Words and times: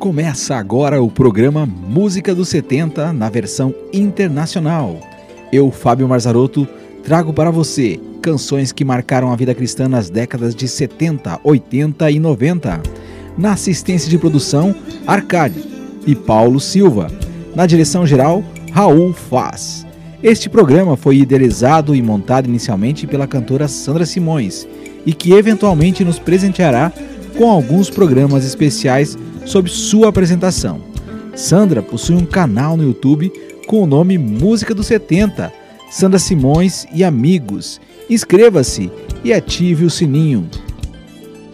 Começa 0.00 0.56
agora 0.56 1.02
o 1.02 1.10
programa 1.10 1.66
Música 1.66 2.34
dos 2.34 2.48
70 2.48 3.12
na 3.12 3.28
versão 3.28 3.74
internacional. 3.92 4.98
Eu, 5.52 5.70
Fábio 5.70 6.08
Marzarotto, 6.08 6.66
trago 7.04 7.34
para 7.34 7.50
você 7.50 8.00
canções 8.22 8.72
que 8.72 8.82
marcaram 8.82 9.30
a 9.30 9.36
vida 9.36 9.54
cristã 9.54 9.90
nas 9.90 10.08
décadas 10.08 10.54
de 10.54 10.66
70, 10.66 11.40
80 11.44 12.10
e 12.12 12.18
90. 12.18 12.80
Na 13.36 13.52
assistência 13.52 14.08
de 14.08 14.16
produção, 14.16 14.74
Arcade 15.06 15.62
e 16.06 16.14
Paulo 16.14 16.58
Silva. 16.60 17.08
Na 17.54 17.66
direção 17.66 18.06
geral, 18.06 18.42
Raul 18.72 19.12
Faz. 19.12 19.86
Este 20.22 20.48
programa 20.48 20.96
foi 20.96 21.18
idealizado 21.18 21.94
e 21.94 22.00
montado 22.00 22.48
inicialmente 22.48 23.06
pela 23.06 23.26
cantora 23.26 23.68
Sandra 23.68 24.06
Simões 24.06 24.66
e 25.04 25.12
que 25.12 25.34
eventualmente 25.34 26.02
nos 26.02 26.18
presenteará 26.18 26.90
com 27.36 27.50
alguns 27.50 27.90
programas 27.90 28.46
especiais 28.46 29.18
sobre 29.44 29.70
sua 29.70 30.08
apresentação. 30.08 30.80
Sandra 31.34 31.82
possui 31.82 32.16
um 32.16 32.26
canal 32.26 32.76
no 32.76 32.84
YouTube 32.84 33.32
com 33.66 33.82
o 33.82 33.86
nome 33.86 34.18
Música 34.18 34.74
dos 34.74 34.86
70, 34.86 35.52
Sandra 35.90 36.18
Simões 36.18 36.86
e 36.92 37.04
Amigos. 37.04 37.80
Inscreva-se 38.08 38.90
e 39.22 39.32
ative 39.32 39.84
o 39.84 39.90
sininho. 39.90 40.48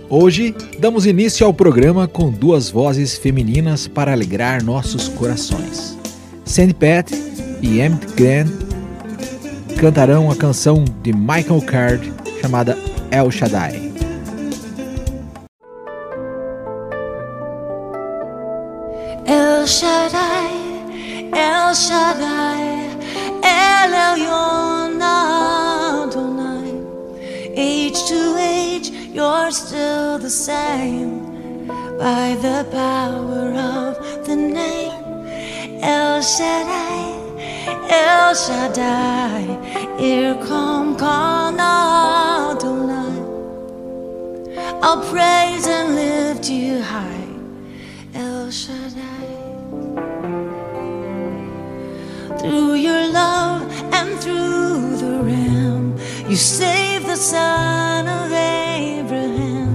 Hoje 0.09 0.55
damos 0.79 1.05
início 1.05 1.45
ao 1.45 1.53
programa 1.53 2.07
com 2.07 2.31
duas 2.31 2.71
vozes 2.71 3.19
femininas 3.19 3.89
para 3.89 4.13
alegrar 4.13 4.63
nossos 4.63 5.09
corações. 5.09 5.99
Sandy 6.45 6.75
Pat 6.75 7.11
e 7.61 7.81
Emmett 7.81 8.07
Grant 8.15 8.49
cantarão 9.77 10.31
a 10.31 10.37
canção 10.37 10.85
de 11.03 11.13
Michael 11.13 11.61
Card 11.67 12.13
chamada 12.41 12.79
El 13.11 13.31
Shaddai. 13.31 13.96
El 19.67 19.73
Shaddai, 19.73 20.53
El 21.35 21.75
Shaddai, 21.75 22.63
El 23.43 23.93
Elyon 24.09 25.03
Adonai. 25.03 26.71
Age 27.57 28.01
to 28.05 28.37
age, 28.39 28.91
you're 29.13 29.51
still 29.51 30.19
the 30.19 30.31
same 30.31 31.67
by 31.99 32.37
the 32.43 32.65
power 32.71 33.47
of 33.59 33.99
the 34.25 34.37
name 34.37 35.03
El 35.83 36.23
Shaddai, 36.23 37.03
El 37.91 38.35
Shaddai, 38.37 39.47
Erkamka 39.99 41.51
na 41.57 42.53
Adonai. 42.53 43.19
I'll 44.81 45.03
praise 45.11 45.67
and 45.67 45.97
lift 45.97 46.49
you 46.49 46.81
high, 46.83 47.16
Through 52.47 52.75
your 52.75 53.09
love 53.09 53.63
and 53.93 54.21
through 54.21 54.99
the 54.99 55.19
ram, 55.21 55.99
you 56.31 56.37
saved 56.37 57.07
the 57.07 57.17
son 57.17 58.07
of 58.07 58.31
Abraham. 58.31 59.75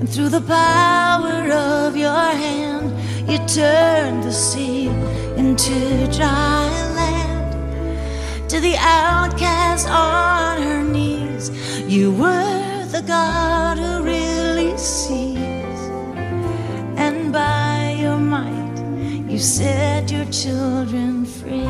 And 0.00 0.08
through 0.10 0.30
the 0.30 0.40
power 0.40 1.48
of 1.52 1.96
your 1.96 2.24
hand, 2.44 2.90
you 3.30 3.38
turned 3.46 4.24
the 4.24 4.32
sea 4.32 4.88
into 5.36 6.08
dry 6.10 6.66
land. 6.98 8.50
To 8.50 8.58
the 8.58 8.76
outcast 8.76 9.88
on 9.88 10.60
her 10.60 10.82
knees, 10.82 11.52
you 11.86 12.10
were 12.10 12.84
the 12.86 13.02
God 13.06 13.57
you 19.38 19.44
set 19.44 20.10
your 20.10 20.24
children 20.32 21.24
free. 21.24 21.62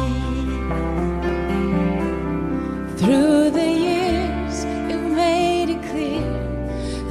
Through 2.97 3.51
the 3.51 3.71
years, 3.87 4.65
you've 4.89 5.13
made 5.15 5.69
it 5.69 5.83
clear 5.91 6.31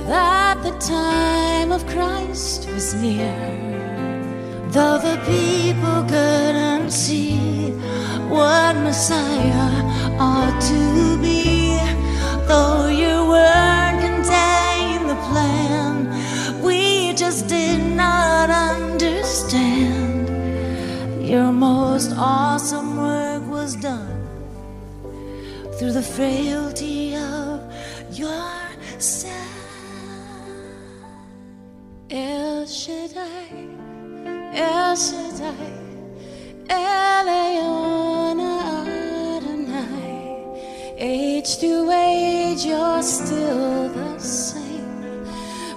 that 0.07 0.63
the 0.63 0.75
time 0.79 1.71
of 1.71 1.85
Christ 1.85 2.67
was 2.71 2.95
near. 2.95 3.37
Though 4.71 4.97
the 4.97 5.17
people 5.27 5.99
couldn't 6.09 6.89
see 6.89 7.69
what 8.27 8.75
Messiah 8.77 9.83
ought 10.19 10.59
to 10.71 11.21
be, 11.21 11.46
most 21.97 22.13
awesome 22.15 22.95
work 22.95 23.43
was 23.49 23.75
done 23.75 24.21
through 25.79 25.93
the 25.93 26.07
frailty 26.15 27.15
of 27.15 27.59
your 28.11 28.53
son. 28.99 29.31
El 32.11 32.67
Shaddai, 32.67 33.49
El 34.53 34.95
Shaddai, 34.95 35.73
Elyon 36.69 38.39
Adonai. 39.41 40.13
Age 40.99 41.57
to 41.57 41.89
age, 41.89 42.63
you're 42.63 43.01
still 43.01 43.89
the 43.89 44.19
same 44.19 45.25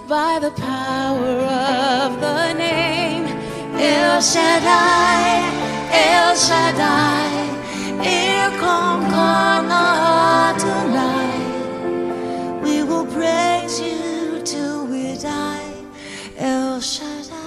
by 0.07 0.39
the 0.39 0.51
power 0.51 1.35
of 2.05 2.21
the 2.21 2.53
name 2.53 3.25
El 3.81 4.21
Shaddai, 4.21 5.70
El 5.93 6.37
Shaddai, 6.37 7.35
Erkamka 8.03 9.63
na 9.71 9.83
Adonai. 10.51 11.41
We 12.63 12.83
will 12.85 13.07
praise 13.07 13.81
you 13.81 14.41
till 14.45 14.87
we 14.87 15.17
die, 15.17 15.75
El 16.39 16.81
Shaddai. 16.81 17.39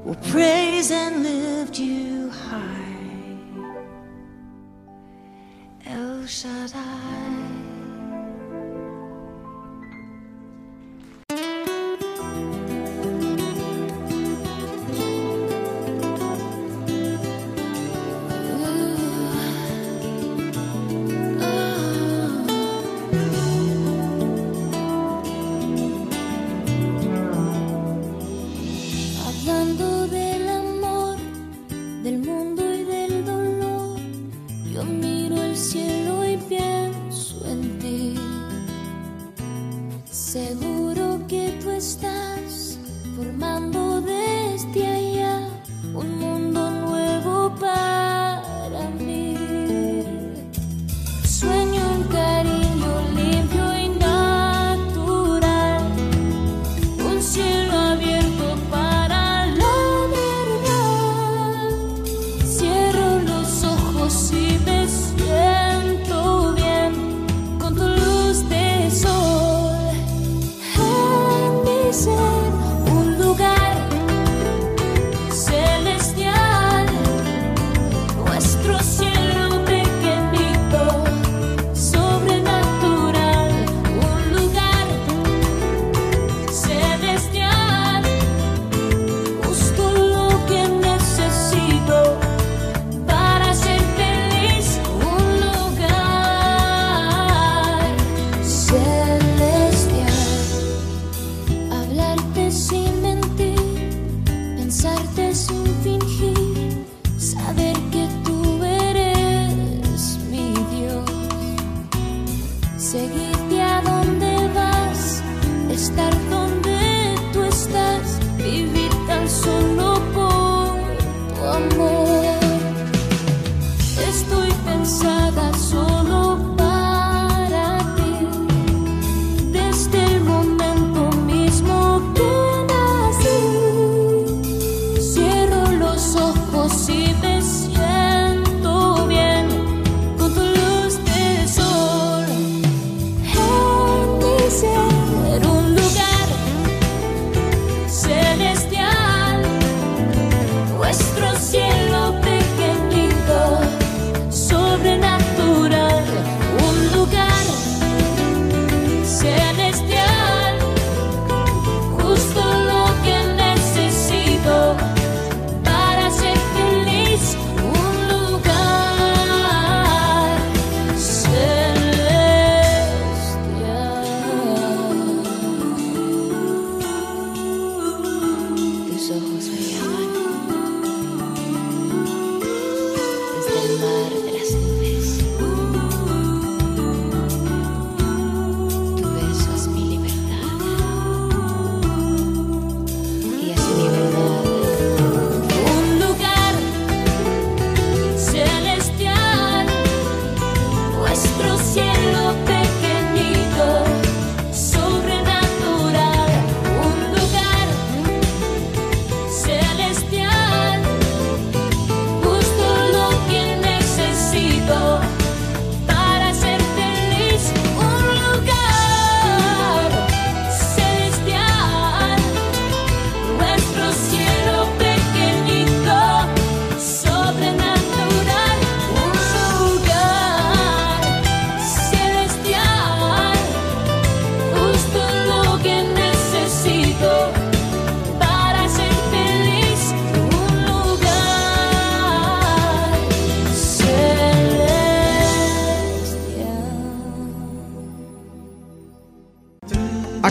We'll 0.04 0.16
praise 0.32 0.67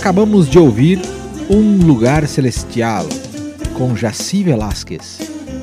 Acabamos 0.06 0.48
de 0.48 0.56
ouvir 0.56 1.00
Um 1.50 1.84
Lugar 1.84 2.28
Celestial, 2.28 3.04
com 3.74 3.96
Jaci 3.96 4.44
Velasquez, 4.44 5.18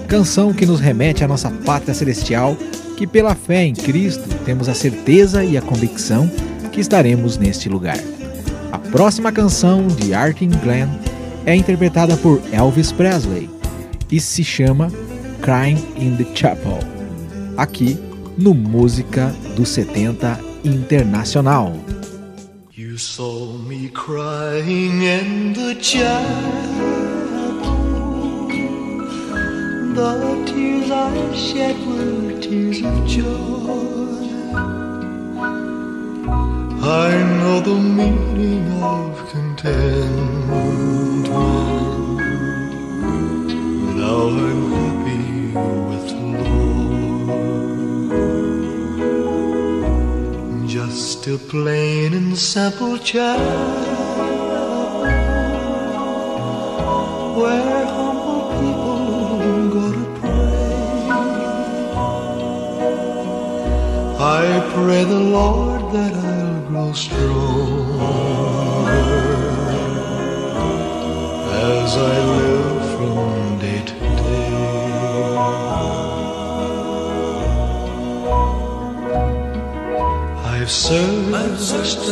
canção 0.05 0.51
que 0.51 0.65
nos 0.65 0.81
remete 0.81 1.23
à 1.23 1.27
nossa 1.29 1.49
pátria 1.49 1.93
celestial, 1.93 2.57
que 2.97 3.07
pela 3.07 3.35
fé 3.35 3.63
em 3.63 3.73
Cristo 3.73 4.27
temos 4.43 4.67
a 4.67 4.73
certeza 4.73 5.45
e 5.45 5.57
a 5.57 5.61
convicção 5.61 6.29
que 6.73 6.81
estaremos 6.81 7.37
neste 7.37 7.69
lugar. 7.69 7.97
A 8.69 8.77
próxima 8.77 9.31
canção 9.31 9.87
de 9.87 10.13
Artin 10.13 10.49
Glenn 10.61 10.89
é 11.45 11.55
interpretada 11.55 12.17
por 12.17 12.41
Elvis 12.51 12.91
Presley 12.91 13.49
e 14.11 14.19
se 14.19 14.43
chama 14.43 14.91
Crying 15.41 15.81
in 15.95 16.17
the 16.17 16.25
Chapel, 16.35 16.79
aqui 17.55 17.97
no 18.37 18.53
Música 18.53 19.33
dos 19.55 19.69
70 19.69 20.37
Internacional. 20.65 21.73
You 22.93 22.99
saw 22.99 23.57
me 23.69 23.89
crying 23.89 25.01
in 25.01 25.53
the 25.53 25.73
chapel. 25.81 27.23
The 29.95 30.43
tears 30.45 30.91
I 30.91 31.33
shed 31.33 31.75
were 31.87 32.39
tears 32.39 32.83
of 32.83 33.07
joy. 33.07 34.29
I 37.01 37.09
know 37.39 37.61
the 37.61 37.79
meaning 37.99 38.71
of 38.83 39.27
contentment. 39.31 41.29
Now 43.97 44.19
I'm 44.45 44.61
happy 44.77 45.23
with 45.89 46.02
a 50.93 51.37
plain 51.49 52.13
and 52.13 52.37
simple 52.37 52.99
child. 52.99 53.41
Where 57.35 57.85
humble 57.85 58.43
people 58.59 59.69
go 59.75 59.85
to 59.97 60.05
pray. 60.19 61.09
I 64.19 64.45
pray 64.75 65.03
the 65.03 65.23
Lord 65.37 65.81
that 65.95 66.13
I'll 66.13 66.61
grow 66.67 66.93
stronger 66.93 68.03
as 71.71 71.97
I 71.97 72.15
live 72.37 72.52
searched, 80.73 81.33
I've 81.33 81.59
searched, 81.59 82.09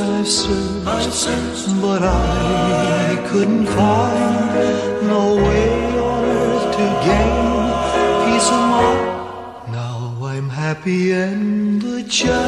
I've 0.88 1.14
searched, 1.14 1.82
but 1.82 2.02
I 2.04 3.18
couldn't 3.30 3.66
find 3.66 5.08
no 5.08 5.36
way 5.36 5.98
on 6.00 6.26
earth 6.26 6.76
to 6.78 6.86
gain 7.08 7.36
peace 8.24 8.50
of 8.58 8.64
mind. 8.74 9.02
Now 9.72 9.98
I'm 10.24 10.50
happy 10.50 11.12
in 11.12 11.80
the 11.80 12.04
chapel 12.04 12.42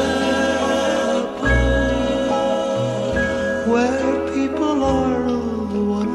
where 3.72 4.10
people 4.32 4.84
are 4.84 5.24
of 5.26 5.72
one. 5.98 6.14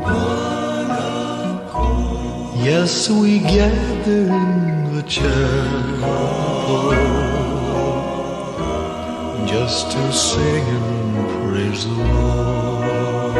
One 0.00 0.90
accord. 1.58 2.56
Yes, 2.64 3.10
we 3.10 3.40
gather 3.40 4.22
in 4.42 4.94
the 4.94 5.02
chapel 5.02 6.50
to 9.70 10.12
sing 10.12 10.64
and 10.66 11.14
praise 11.46 11.84
the 11.84 11.92
Lord. 11.92 13.30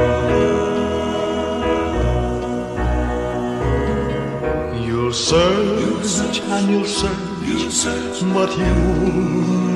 You'll 4.87 5.13
search 5.13 6.41
and 6.41 6.71
you'll 6.71 6.85
search, 6.85 8.23
but 8.33 8.51
you'll 8.57 9.11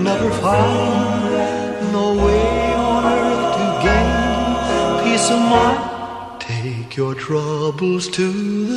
never 0.09 0.31
find 0.31 1.93
no 1.93 2.15
way 2.25 2.75
on 2.75 3.05
earth 3.05 3.57
to 3.59 3.67
gain 3.83 4.09
peace 5.03 5.29
of 5.31 5.41
mind. 5.41 6.41
Take 6.41 6.97
your 6.97 7.15
troubles 7.17 8.07
to 8.11 8.27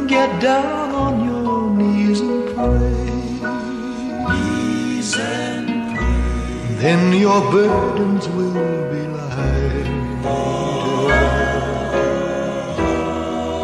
Get 0.05 0.29
down 0.39 0.91
on 0.93 1.13
your 1.25 1.71
knees 1.71 2.19
and 2.19 2.55
pray. 2.55 3.10
Then 6.81 7.13
your 7.13 7.41
burdens 7.51 8.27
will 8.29 8.89
be 8.91 9.01
lighter. 9.05 9.85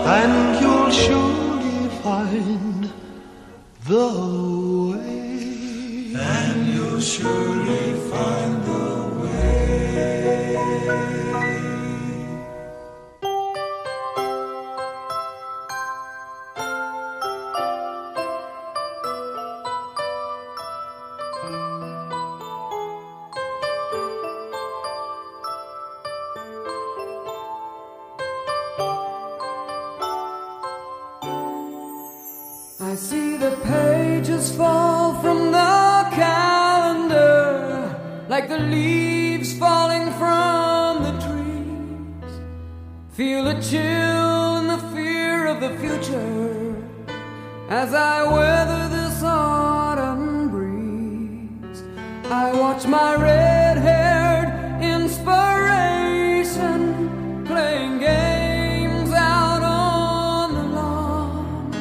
And 0.06 0.62
you'll 0.62 0.92
surely 0.92 1.90
find 2.04 2.92
the 3.88 4.08
way. 4.92 6.14
And 6.16 6.68
you'll 6.68 7.02
surely 7.02 7.57
winter 46.10 46.76
as 47.70 47.94
I 47.94 48.24
weather 48.24 48.90
this 48.90 49.22
autumn 49.24 50.50
breeze. 50.50 51.84
I 52.32 52.54
watch 52.54 52.86
my 52.88 53.16
red 53.16 53.78
haired 53.78 54.82
inspiration 54.84 55.86
playing 57.46 58.00
games 58.00 59.12
out 59.12 59.62
on 59.64 60.54
the 60.54 60.64
lawn. 60.76 61.74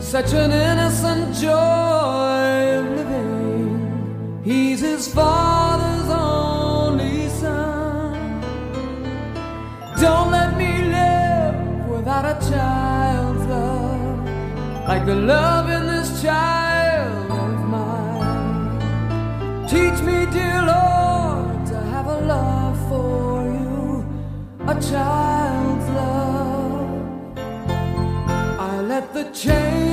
Such 0.00 0.32
an 0.32 0.52
innocent 0.52 1.34
joy 1.34 2.78
of 2.78 2.86
living. 2.96 4.40
He's 4.44 4.80
his 4.80 5.12
father's 5.12 6.10
only 6.10 7.28
son. 7.28 8.40
Don't 10.00 10.30
let 10.30 10.56
me 10.56 10.82
live 10.82 11.88
without 11.88 12.24
a 12.24 12.38
child 12.50 12.95
like 14.88 15.04
the 15.04 15.14
love 15.14 15.68
in 15.68 15.86
this 15.88 16.22
child 16.22 17.30
of 17.30 17.68
mine. 17.68 18.78
Teach 19.66 20.00
me, 20.02 20.26
dear 20.30 20.62
Lord, 20.62 21.66
to 21.66 21.76
have 21.92 22.06
a 22.06 22.20
love 22.20 22.78
for 22.88 23.42
you, 23.42 24.06
a 24.68 24.74
child's 24.80 25.88
love. 26.00 27.38
I 28.60 28.80
let 28.80 29.12
the 29.12 29.24
change. 29.32 29.85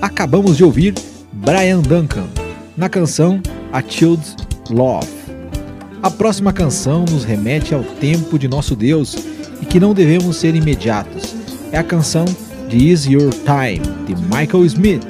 acabamos 0.00 0.56
de 0.56 0.64
ouvir 0.64 0.94
Brian 1.32 1.80
Duncan 1.80 2.26
na 2.76 2.88
canção 2.88 3.40
A 3.72 3.82
Child's 3.82 4.36
Love. 4.70 5.08
A 6.02 6.10
próxima 6.10 6.52
canção 6.52 7.04
nos 7.04 7.24
remete 7.24 7.74
ao 7.74 7.82
tempo 7.82 8.38
de 8.38 8.48
nosso 8.48 8.74
Deus 8.74 9.14
e 9.60 9.66
que 9.66 9.78
não 9.78 9.92
devemos 9.92 10.36
ser 10.36 10.54
imediatos. 10.54 11.34
É 11.70 11.78
a 11.78 11.84
canção 11.84 12.24
de 12.68 12.90
Is 12.90 13.04
Your 13.04 13.30
Time 13.30 13.80
de 14.06 14.14
Michael 14.22 14.64
Smith. 14.64 15.06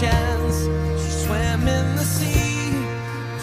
chance. 0.00 0.58
She 1.02 1.10
swam 1.26 1.66
in 1.66 1.96
the 1.96 2.04
sea, 2.04 2.70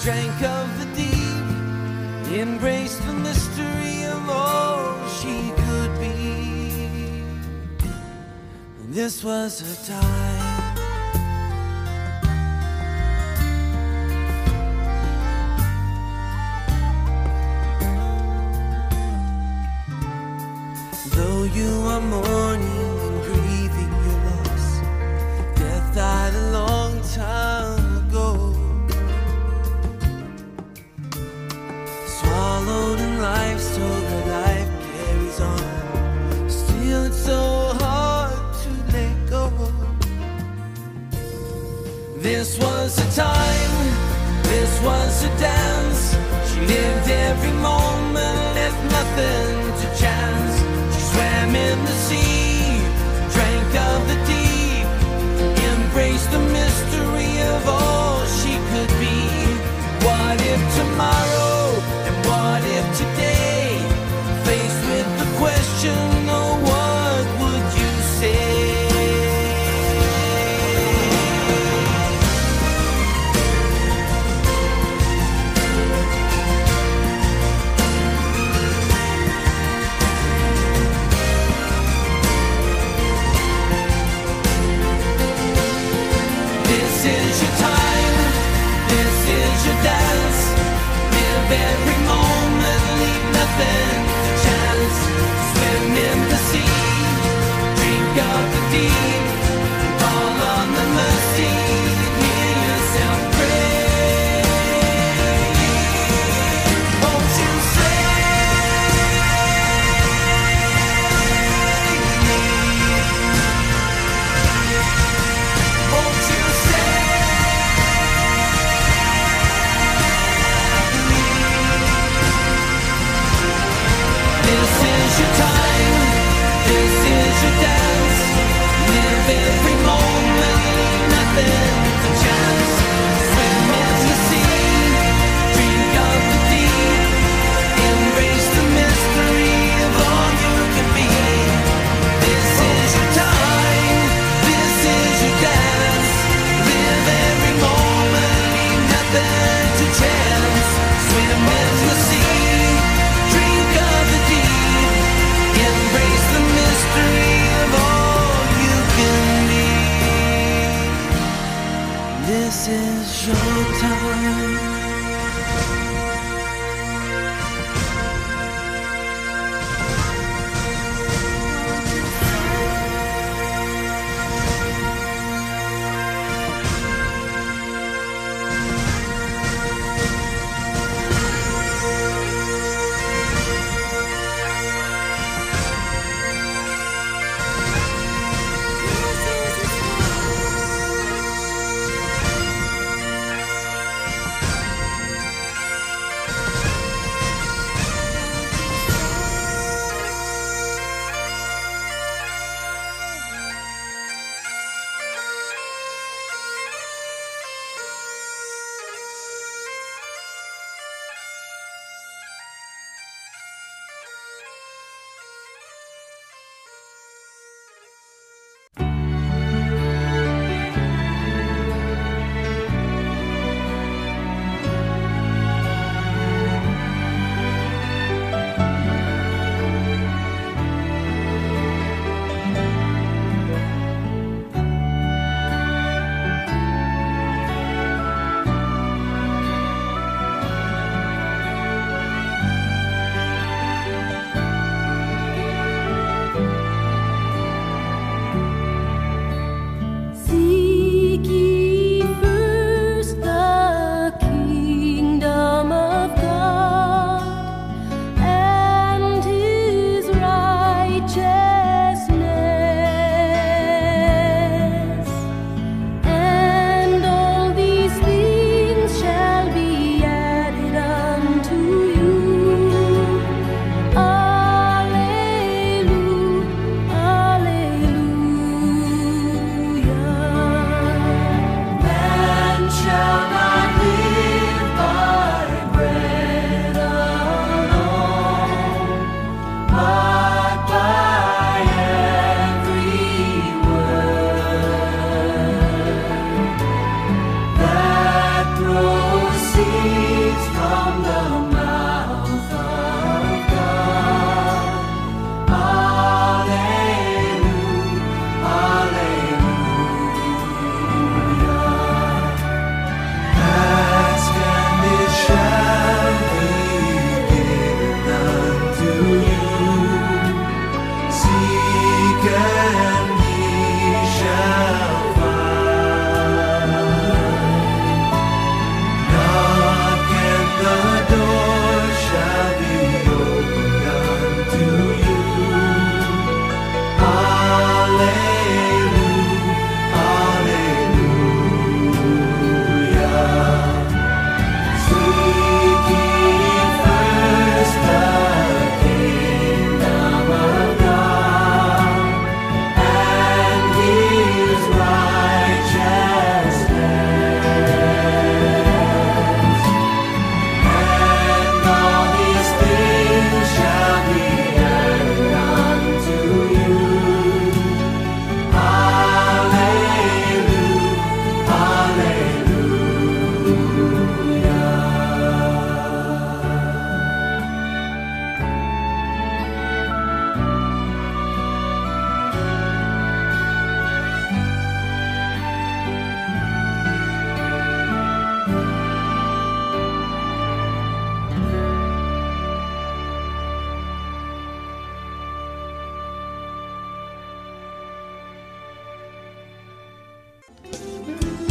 drank 0.03 0.41
of 0.41 0.67
the 0.79 0.87
deep, 0.95 2.39
embraced 2.39 3.05
the 3.05 3.13
mystery 3.13 4.05
of 4.05 4.29
all 4.29 5.07
she 5.17 5.51
could 5.63 5.93
be. 5.99 7.23
And 8.79 8.93
this 8.93 9.23
was 9.23 9.59
her 9.61 9.93
time. 9.93 10.34
Time, 43.15 43.71
this 44.43 44.81
was 44.81 45.23
a 45.23 45.29
dance. 45.39 46.17
She 46.51 46.59
lived 46.59 47.09
every 47.09 47.53
moment, 47.53 48.55
left 48.55 48.83
nothing 48.91 49.54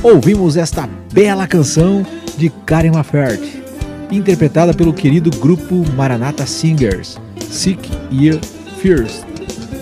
ouvimos 0.05 0.59
esta 0.59 0.87
bela 1.15 1.47
canção 1.47 2.05
de 2.37 2.51
Karen 2.67 2.91
Laferte, 2.91 3.63
interpretada 4.11 4.75
pelo 4.75 4.93
querido 4.93 5.31
grupo 5.31 5.83
Maranatha 5.97 6.45
Singers, 6.45 7.19
Seek 7.51 7.91
Year 8.13 8.39
First, 8.83 9.25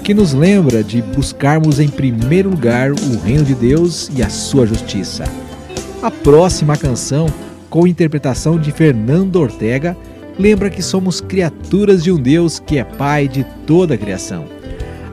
que 0.04 0.14
nos 0.14 0.32
lembra 0.32 0.84
de 0.84 1.02
buscarmos 1.02 1.80
em 1.80 1.88
primeiro 1.88 2.50
lugar 2.50 2.92
o 2.92 3.18
reino 3.24 3.42
de 3.42 3.52
Deus 3.52 4.08
e 4.14 4.22
a 4.22 4.30
sua 4.30 4.64
justiça. 4.64 5.24
A 6.00 6.10
próxima 6.10 6.76
canção, 6.76 7.26
com 7.68 7.84
interpretação 7.84 8.60
de 8.60 8.70
Fernando 8.70 9.40
Ortega, 9.40 9.96
lembra 10.38 10.70
que 10.70 10.82
somos 10.82 11.20
criaturas 11.20 12.04
de 12.04 12.12
um 12.12 12.16
Deus 12.16 12.60
que 12.60 12.78
é 12.78 12.84
Pai 12.84 13.26
de 13.26 13.44
toda 13.66 13.94
a 13.94 13.98
criação, 13.98 14.44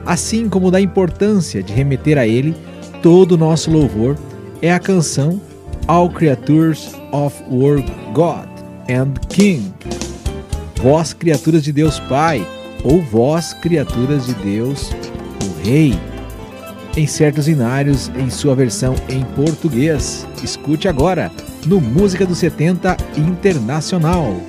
assim 0.06 0.48
como 0.48 0.70
da 0.70 0.80
importância 0.80 1.64
de 1.64 1.72
remeter 1.72 2.16
a 2.16 2.28
Ele 2.28 2.54
todo 3.02 3.32
o 3.32 3.38
nosso 3.38 3.72
louvor 3.72 4.16
é 4.62 4.72
a 4.72 4.78
canção 4.78 5.40
All 5.86 6.10
Creatures 6.10 6.94
of 7.12 7.42
World 7.50 7.90
God 8.12 8.48
and 8.88 9.14
King. 9.28 9.72
Vós, 10.82 11.12
criaturas 11.12 11.62
de 11.62 11.72
Deus 11.72 11.98
Pai, 12.00 12.46
ou 12.84 13.02
vós, 13.02 13.52
criaturas 13.54 14.26
de 14.26 14.34
Deus, 14.34 14.90
o 15.44 15.66
Rei. 15.66 15.98
Em 16.96 17.06
certos 17.06 17.48
inários, 17.48 18.10
em 18.16 18.28
sua 18.30 18.54
versão 18.54 18.94
em 19.08 19.24
português. 19.36 20.26
Escute 20.42 20.88
agora, 20.88 21.30
no 21.66 21.80
Música 21.80 22.26
dos 22.26 22.38
70 22.38 22.96
Internacional. 23.16 24.40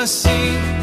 And 0.00 0.81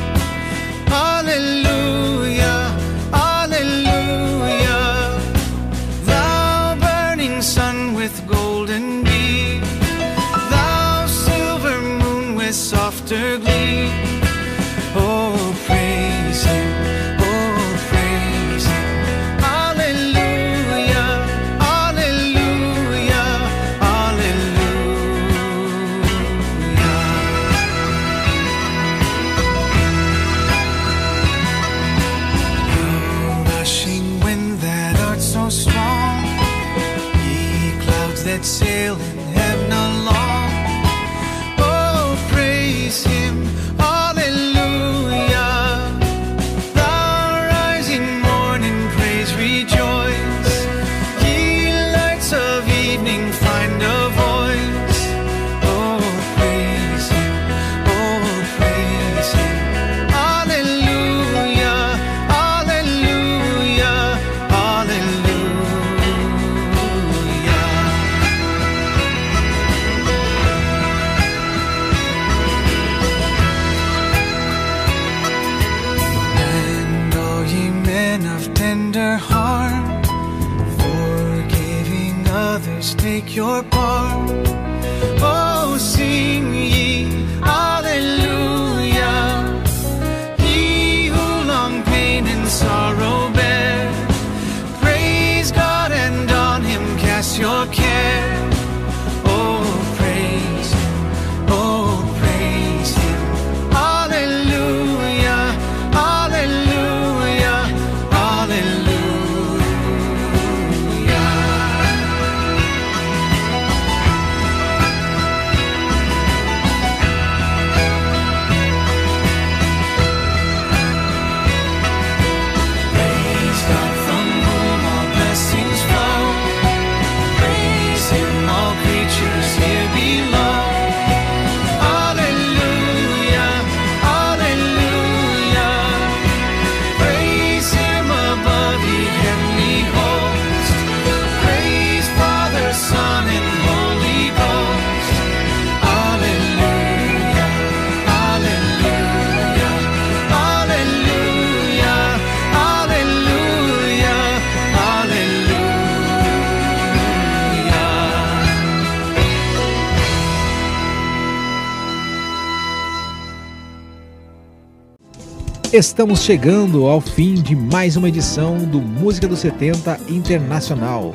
Estamos 165.71 166.23
chegando 166.23 166.87
ao 166.87 166.99
fim 166.99 167.35
de 167.35 167.55
mais 167.55 167.95
uma 167.95 168.09
edição 168.09 168.57
do 168.57 168.81
Música 168.81 169.27
dos 169.27 169.37
70 169.37 169.99
Internacional. 170.09 171.13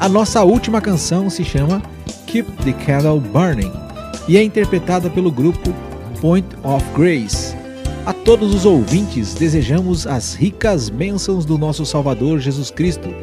A 0.00 0.08
nossa 0.08 0.42
última 0.42 0.80
canção 0.80 1.30
se 1.30 1.44
chama 1.44 1.80
Keep 2.26 2.50
the 2.64 2.72
Candle 2.72 3.20
Burning 3.20 3.70
e 4.26 4.36
é 4.36 4.42
interpretada 4.42 5.08
pelo 5.08 5.30
grupo 5.30 5.72
Point 6.20 6.48
of 6.64 6.84
Grace. 6.96 7.54
A 8.04 8.12
todos 8.12 8.52
os 8.52 8.66
ouvintes 8.66 9.32
desejamos 9.32 10.08
as 10.08 10.34
ricas 10.34 10.88
bênçãos 10.88 11.44
do 11.44 11.56
nosso 11.56 11.86
Salvador 11.86 12.40
Jesus 12.40 12.72
Cristo 12.72 13.14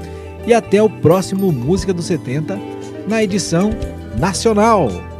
e 0.48 0.54
até 0.54 0.82
o 0.82 0.90
próximo 0.90 1.52
Música 1.52 1.94
dos 1.94 2.06
70 2.06 2.58
na 3.10 3.22
edição 3.22 3.72
nacional. 4.18 5.11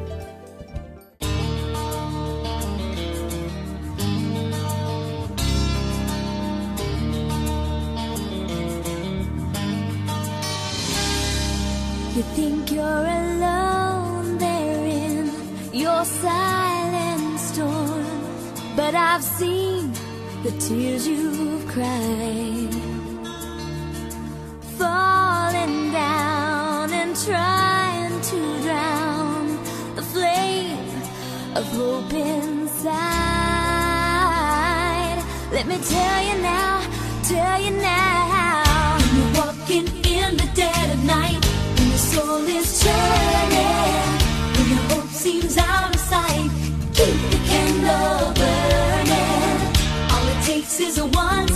But 18.92 19.00
I've 19.00 19.24
seen 19.24 19.94
the 20.44 20.52
tears 20.60 21.08
you've 21.08 21.66
cried, 21.68 22.74
falling 24.78 25.94
down 25.94 26.92
and 26.92 27.16
trying 27.16 28.20
to 28.20 28.62
drown 28.64 29.48
the 29.96 30.02
flame 30.02 30.90
of 31.56 31.64
hope 31.72 32.14
inside. 32.14 32.92
Let 35.54 35.68
me 35.68 35.78
tell 35.78 36.24
you 36.28 36.42
now, 36.42 36.82
tell 37.24 37.62
you 37.62 37.72
now. 37.72 38.98
You're 39.16 39.34
walking 39.42 39.88
in 40.04 40.36
the 40.36 40.50
dead 40.54 40.90
of 40.96 41.02
night, 41.06 41.40
when 41.78 41.88
your 41.88 41.98
soul 41.98 42.46
is 42.60 42.84
churning, 42.84 44.20
when 44.56 44.68
your 44.70 44.84
hope 44.92 45.12
seems 45.12 45.58
out 45.58 45.96
of 45.96 46.02
sight, 46.02 46.50
keep 46.94 47.16
the 47.32 47.40
candle 47.48 48.41
is 50.82 50.98
a 50.98 51.06
one 51.06 51.51